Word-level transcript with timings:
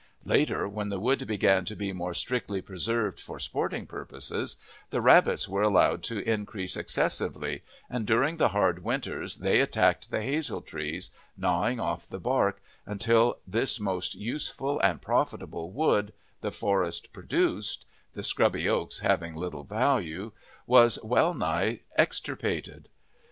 Later, 0.25 0.67
when 0.67 0.89
the 0.89 0.99
wood 0.99 1.27
began 1.27 1.63
to 1.65 1.75
be 1.75 1.93
more 1.93 2.15
strictly 2.15 2.59
preserved 2.59 3.19
for 3.19 3.37
sporting 3.39 3.85
purposes, 3.85 4.55
the 4.89 4.99
rabbits 4.99 5.47
were 5.47 5.61
allowed 5.61 6.01
to 6.05 6.27
increase 6.27 6.75
excessively, 6.75 7.61
and 7.87 8.07
during 8.07 8.37
the 8.37 8.47
hard 8.47 8.83
winters 8.83 9.35
they 9.35 9.61
attacked 9.61 10.09
the 10.09 10.23
hazel 10.23 10.59
trees, 10.59 11.11
gnawing 11.37 11.79
off 11.79 12.07
the 12.07 12.19
bark, 12.19 12.63
until 12.87 13.37
this 13.45 13.79
most 13.79 14.15
useful 14.15 14.79
and 14.79 15.03
profitable 15.03 15.69
wood 15.69 16.13
the 16.41 16.51
forest 16.51 17.13
produced 17.13 17.85
the 18.13 18.23
scrubby 18.23 18.67
oaks 18.67 19.01
having 19.01 19.35
little 19.35 19.63
value 19.65 20.31
was 20.65 20.97
well 21.03 21.35
nigh 21.35 21.81
extirpated. 21.95 22.89